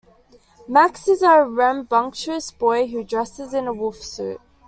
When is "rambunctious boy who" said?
1.45-3.03